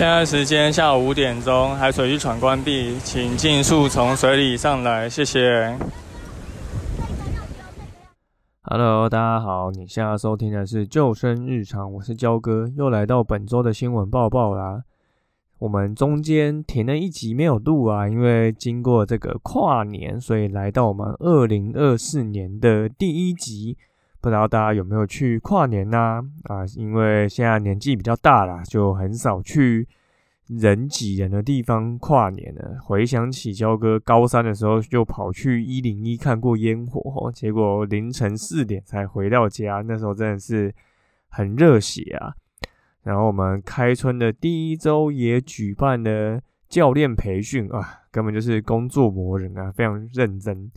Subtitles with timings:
[0.00, 5.76] 现在时间下午五点钟，海水浴场关闭，请尽速从水里上来，谢谢。
[8.62, 14.84] Hello，大家好，你现在收听的是救生日常，我是焦哥，又来到本周的新闻报报啦。
[15.58, 23.76] 我们中间停了一集没有录啊，因为经过这个跨年，所以来到我们二零二四年的第一集。
[24.20, 26.22] 不知道大家有没有去跨年呢？
[26.44, 29.88] 啊，因为现在年纪比较大了，就很少去
[30.46, 32.78] 人挤人的地方跨年了。
[32.82, 40.74] 回想起焦哥高三的时候，就跑去一零一看过烟火，结果凌晨四点才回到家，那时候真的是
[41.28, 42.34] 很热血啊。
[43.02, 50.70] 然后我们开春的第一周也举办了教练培训啊，根本就是工作磨人啊，非常认真。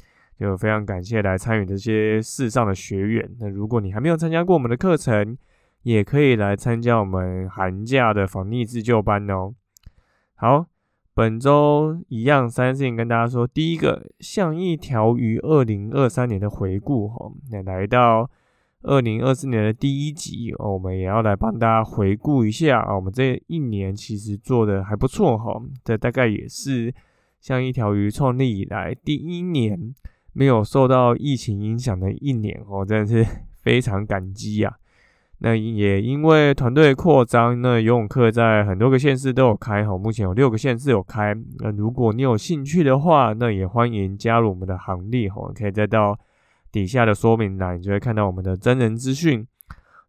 [0.44, 3.34] 就非常感谢来参与这些世上的学员。
[3.40, 5.38] 那如果你还没有参加过我们的课程，
[5.84, 9.54] 也可以来参加我们寒假的防溺自救班哦。
[10.36, 10.66] 好，
[11.14, 13.48] 本周一样三件跟大家说。
[13.48, 17.32] 第一个，像一条鱼二零二三年的回顾哈。
[17.50, 18.30] 那来到
[18.82, 22.94] 二零二四年的第一集哦，我们也要来帮大家回顾一下啊。
[22.94, 25.62] 我们这一年其实做的还不错哈。
[25.86, 26.94] 这大概也是
[27.40, 29.96] 像一条鱼创立以来第一年。
[30.34, 33.26] 没有受到疫情影响的一年哦，真的是
[33.62, 34.76] 非常感激呀。
[35.40, 41.36] 那也因为团队扩张，那游泳课在很多个县市都有开哈，目前有六个县市有开。
[41.60, 46.18] 那如果你有兴趣的话，那也欢迎加入我们的行列哈，可以再到
[46.72, 49.46] 底下的说明栏，你就会看到我们的真人资讯。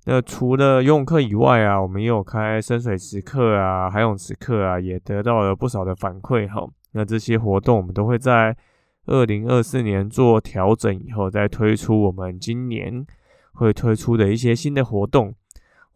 [0.05, 6.65] 那除了游泳课以外啊，我们也有开深水池课啊、海泳池课啊，也得到了不少的反馈哈。
[6.93, 8.57] 那这些活动我们都会在。
[9.07, 13.07] 二零二四年做调整以后，再推出我们今年
[13.53, 15.35] 会推出的一些新的活动。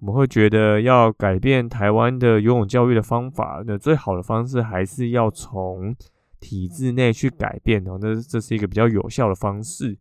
[0.00, 5.96] 我们会觉得要改变台湾的游泳教育的方法，那最好的方式还是要从
[6.38, 7.98] 体制内去改变哦。
[8.00, 9.98] 那这是一个比较有效的方式，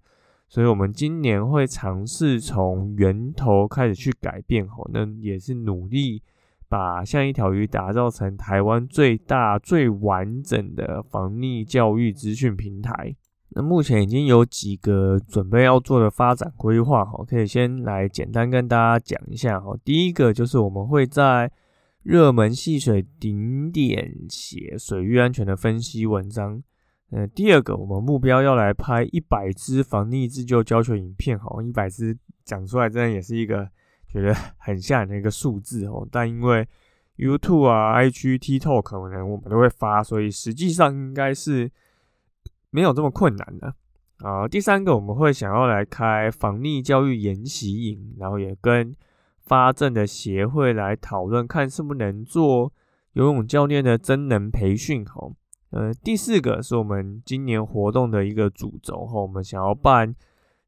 [0.48, 4.88] 所以我们今年会尝试从源头开始去改变哦。
[4.94, 6.22] 那也是努力。
[6.70, 13.16] 把像一条鱼打造成台湾最大、最完整的防溺教育资讯平台。
[13.50, 19.78] 那目前已经有几个准备要做的发展规划，哈，可以先来简单跟大家讲一下，哈。
[19.86, 21.50] 第一个就是我们会在
[22.04, 26.62] 热门戏水顶点写水域安全的分析文章。
[27.12, 33.70] 呃，第二个，我们目标要来拍一百支防溺自救教学影片，哈，一百支讲出来，真的也是一个。
[34.22, 36.68] 觉得 很吓人的一个数字哦，但因为
[37.18, 41.70] YouTube 啊、IG、TikTok 可能我们都会发，所以实际上应该是
[42.72, 43.74] 没有这么困难的
[44.20, 44.48] 啊。
[44.48, 48.96] 第三个，我们会想要来开防溺教育研习营，然后也跟
[49.40, 52.74] 发证的协会来讨论，看是不能做
[53.14, 55.34] 游泳教练的真人培训哦。
[55.72, 60.16] 呃，第四个是我们今年活动的一个主轴哈，我们想要办。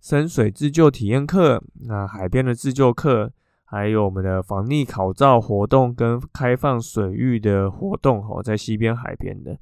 [0.01, 3.31] 深水自救体验课，那海边的自救课，
[3.65, 9.59] 还有我们的防溺考照活动跟开放水域的活动，吼，在西边海边的。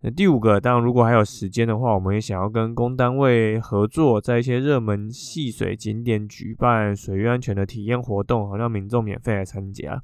[0.00, 10.02] 那第五个，当然如果还有时间的话，我们也想要跟公单位合作，在一些热门戏水景点举办水域安全的体验活动，好让民众免费来参加。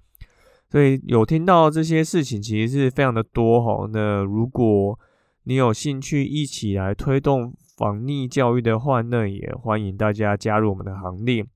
[0.71, 3.89] 所以有听到这些事情，其实是非常的多，哈。
[3.93, 4.97] 那如果
[5.43, 7.53] 你有兴趣一起来推动。
[7.77, 11.47] 防溺教育的话，那也欢迎大家加入我们的行列。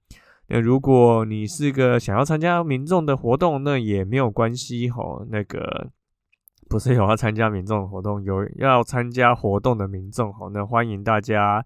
[0.49, 5.27] 那如果你是个想要参加民众的活动，那也没有关系吼。
[5.28, 5.91] 那个
[6.68, 11.65] 不是有要参加民众的活动，有要参加活动的民众吼，那欢迎大家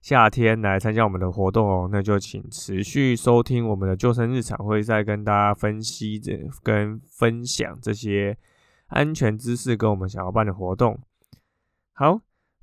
[0.00, 1.88] 夏天来参加我们的活动哦。
[1.92, 8.36] 那就请持续收听我们的救生日常，会再跟大家分析这跟分享这些
[8.86, 10.98] 安全知识跟我们想要办的活动。
[11.92, 12.22] 好。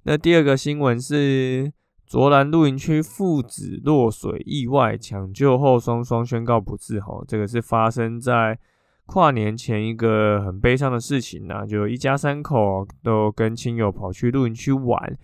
[0.10, 1.72] 那第二个新闻是
[2.08, 7.00] 卓兰露营区父子落水意外抢救后双双宣告不治。
[7.00, 8.58] 哈，这个是发生在
[9.06, 15.16] 跨年前一个很悲伤的事情呐，就一家三口都跟亲友跑去露营区玩。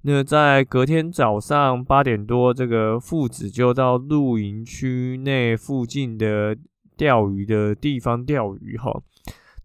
[0.00, 6.58] 那在隔天早上八点多，这个父子就到露营区内附近的
[6.96, 9.00] 钓鱼的地方钓鱼哈。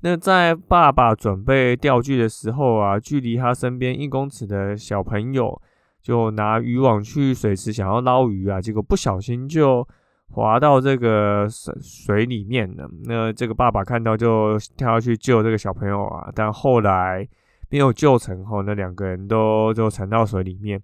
[0.02, 5.60] 那在爸爸准备钓具的时候啊，距离他身边一公尺的小朋友
[6.02, 9.86] 就拿渔网去水池想要捞鱼啊，结果不小心就
[10.30, 12.88] 滑到这个水水里面了。
[13.06, 17.28] 那这个爸爸看到就跳下去救这个小朋友啊，但后来
[17.70, 20.80] 没有救成后，那两个人都就沉到水里面。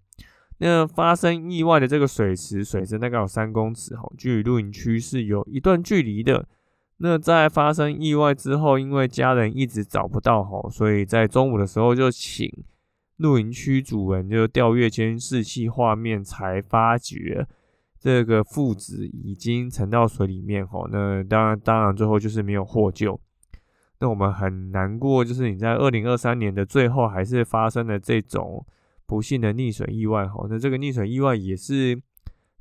[0.57, 6.45] 那发生意外的这个水池水深大概有三公尺哈，距离露营区是有一段距离的。
[6.97, 12.49] 那在发生意外之后，因为家人一直找不到吼，所以在中午的时候就请
[13.17, 17.45] 露营区主人就调阅监视器画面，才发觉
[17.99, 20.87] 这个父子已经沉到水里面吼。
[20.89, 23.19] 那当然，当然最后就是没有获救。
[23.99, 28.65] 那我们很难过，就是你在二零二三年的最后还是发生了这种
[29.05, 30.47] 不幸的溺水意外吼。
[30.49, 32.01] 那这个溺水意外也是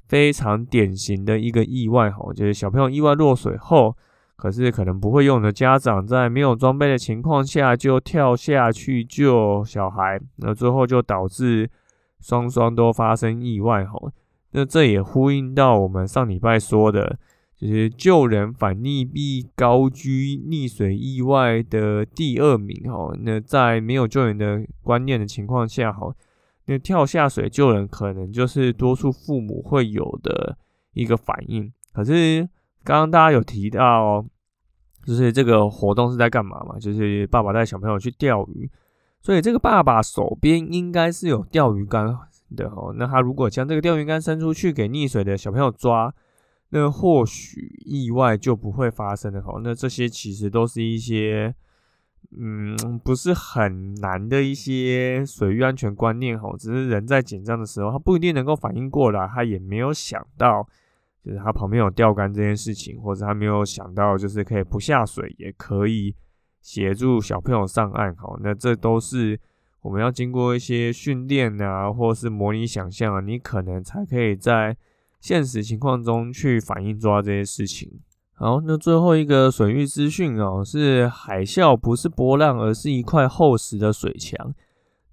[0.09, 3.97] 非常典型的一个意外吼，就是小朋友意外落水后。
[4.43, 11.71] 可是可能不会用的家长，在没有装备的情况下就跳下去救小孩，那最后就导致
[12.19, 13.97] 双双都发生意外哈。
[14.51, 17.17] 那这也呼应到我们上礼拜说的，
[17.57, 23.15] 就是救人反溺毙高居溺水意外的第二名哈。
[23.21, 26.13] 那在没有救援的观念的情况下哈，
[26.67, 30.59] 那跳下水救人可能就是多数父母会有的
[30.95, 31.73] 一个反应。
[31.93, 32.49] 可是
[32.83, 34.27] 刚刚大家有提到。
[35.05, 36.79] 就是这个活动是在干嘛嘛？
[36.79, 38.71] 就是爸爸带小朋友去钓鱼，
[39.21, 42.07] 所以这个爸爸手边应该是有钓鱼竿
[42.55, 42.95] 的哦。
[42.97, 46.15] 那他如果将这个钓鱼竿伸出去给溺水的小朋友抓，
[46.71, 49.61] 那或许意外就不会发生了哦。
[49.65, 51.55] 那这些其实都是一些
[52.39, 56.55] 嗯不是很难的一些水域安全观念哦。
[56.59, 60.69] 只是人在紧张的时候，他不一定能够反应过来，他也没有想到。
[61.25, 66.15] 就是他旁边有钓竿这件事情，或者他没有想到，就是可以不下水也可以
[66.61, 68.15] 协助小朋友上岸。
[68.17, 69.39] 好，那这都是
[69.83, 74.77] 我们要经过一些训练啊，或是模拟想象啊，你可能才可以在
[75.21, 78.01] 现实情况中去反映抓这些事情。
[78.35, 84.53] 好，那最后一个水域资讯哦，是海啸不是波浪，而是一块厚实的水墙。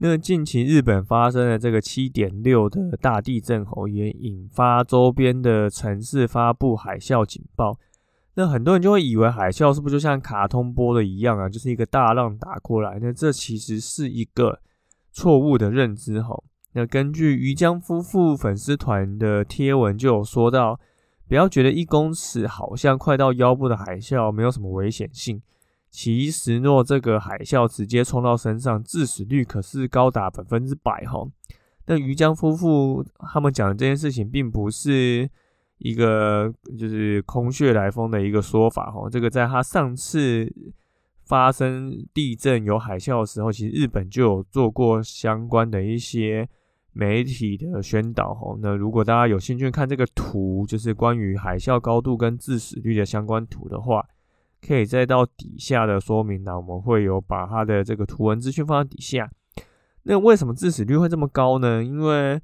[0.01, 7.77] 那近期日本发生的这个七点六的大地震后，也引发周边的城市发布海啸警报。
[8.35, 12.97] 那很多人就会以为海啸是不是就像卡通播的一样啊，就是一个大浪打过来？
[13.01, 14.61] 那这其实是一个
[15.11, 16.45] 错误的认知吼。
[16.71, 20.79] 那根据于江夫妇粉丝团的贴文就有说到，
[21.27, 25.41] 不要觉得一公尺好像快到腰部的海啸没有什么危险性。
[25.91, 31.27] 其实，若这个海啸直接冲到身上，致死率可是高达百分之百哈。
[31.87, 33.03] 那于江夫妇
[33.33, 35.27] 他们讲的这件事情，并不是
[35.79, 39.09] 一个就是空穴来风的一个说法哈。
[39.09, 40.53] 这个在他上次
[41.25, 46.47] 发生地震有海啸的时候，其实日本就有做过相关的一些
[46.93, 48.55] 媒体的宣导哈。
[48.61, 54.05] 那如果大家有兴趣看这个图，就是关于海啸高度跟致死率的相关图的话。
[54.65, 59.29] 可以再到底下的说明栏，我们会有把它的这个图文资讯放在底下。
[60.03, 61.83] 那为什么致死率会这么高呢？
[61.83, 62.41] 因为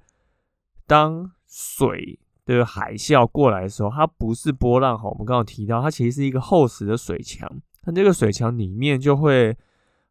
[0.85, 5.09] 当水的海啸过来的时候，它不是波浪哈。
[5.09, 7.49] 我们刚刚提到，它其实是一个厚实的水墙，
[7.81, 9.55] 它这个水墙里面就会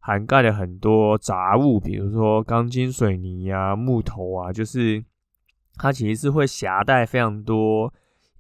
[0.01, 5.05] 涵盖了很多杂物，比如说钢筋水泥啊、木头啊，就是
[5.77, 7.93] 它其实是会携带非常多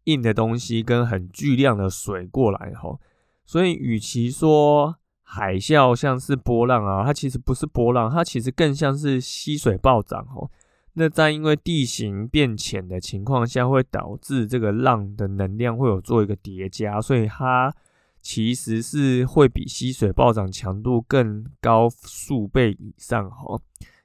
[0.04, 2.98] 硬的东西跟很巨量的水过来哈。
[3.46, 10.50] 所以，与其说海啸像是波浪啊，它其实不是波浪，它其实更像是溪水暴涨哦。
[10.94, 17.74] 那在因为地形变浅的情况下，会导致这个浪的能量会有做一个叠加，所以它
[18.22, 23.60] 其实是会比溪水暴涨强度更高数倍以上哈。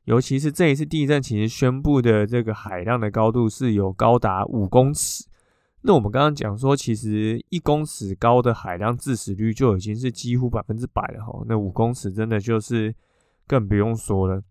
[0.05, 5.28] 尤其是这一次地震，其实宣布的这个海浪的高度是有高达五公尺。
[5.81, 11.41] 那我们刚刚讲说，其实一公尺高的海浪致死率就已经是几乎百分之百了哈。
[11.48, 12.93] 那五公尺真的就是
[13.48, 14.43] 更不用说了。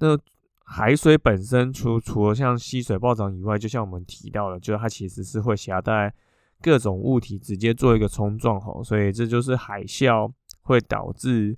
[0.00, 0.18] 那
[0.62, 6.12] 海水本身除除了像溪水暴涨以外，就像我们提到的，就是它其实是会携带
[6.60, 8.82] 各种物体直接做一个冲撞哈。
[8.82, 11.56] 所以这就是海啸会导致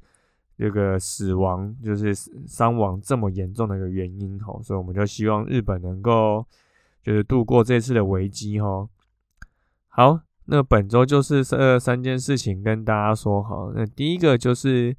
[0.56, 2.14] 这个死亡，就是
[2.46, 4.56] 伤亡这么严重的一个原因哈。
[4.62, 6.46] 所以我们就希望日本能够
[7.02, 8.88] 就是度过这次的危机哈。
[9.96, 13.72] 好，那本周就是这三件事情跟大家说哈。
[13.74, 14.94] 那第一个就是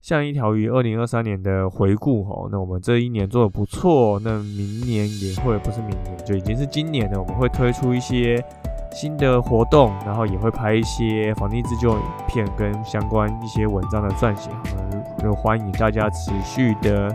[0.00, 2.48] 像一条鱼二零二三年的回顾哈。
[2.50, 8.44] 那我们这一年做的不错，那明年也会不是明年就已经是今年了，我们会推出一些
[8.90, 14.50] 新的活动，然后也会拍一些房地自救影片跟相关一些文章的撰写，
[15.20, 17.14] 就欢迎大家持续的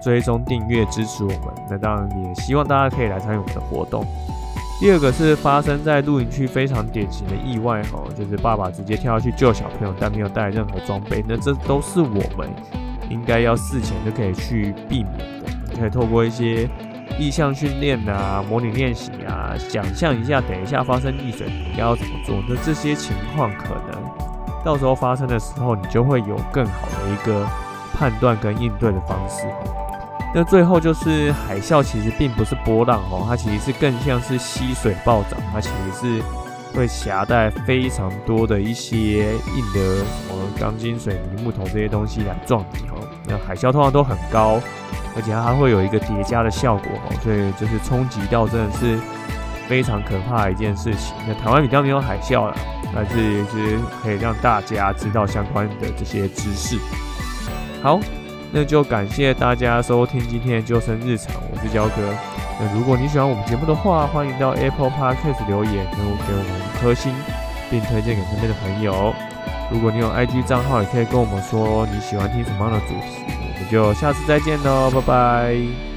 [0.00, 1.52] 追踪订阅支持我们。
[1.68, 4.06] 那当然也希望大家可以来参与我们的活动。
[4.80, 11.22] 第二个是发生在露营区非常典型的意外哈，就是爸爸直接跳下去救小朋友，但没有带任何装备。
[11.28, 12.48] 那这都是我们
[13.10, 15.50] 应该要事前就可以去避免的。
[15.70, 16.66] 你可以透过一些
[17.18, 22.34] 意向训练啊、模拟练习啊，想象一下等一下发生溺水应该要怎么做。
[22.48, 24.02] 那这些情况可能
[24.64, 27.46] 到时候发生的时候，你就会有更好的一个
[27.92, 29.44] 判断跟应对的方式。
[30.32, 36.22] 那最后就是海啸，其实并不是波浪哦，它其实是更像是溪水暴涨，它其实是
[36.72, 43.02] 会携带非常多的一些硬的什么钢筋、水泥、木头这些东西来撞你哦。
[43.26, 44.60] 那海啸通常都很高，
[45.16, 48.96] 而且它还会有一个叠加的效果哦，所以就是冲击到真的是
[49.68, 51.12] 非常可怕的一件事情。
[51.26, 52.56] 那台湾比较没有海啸了，
[52.94, 56.78] 但是也是可以让大家知道相关的这些知识。
[57.82, 57.98] 好。
[58.52, 62.12] 那就感谢大家收听今天的救生日常，我是焦哥。
[62.58, 67.14] 那如果你喜欢我们节目的话，欢迎到 Apple Podcast 留言，然后给我们一颗星，
[67.70, 69.14] 并推荐给身边的朋友。
[69.70, 75.89] 如果你有 IG 账号，也可以跟我们说你喜欢听什么样的主题，我们就下次再见喽，拜拜。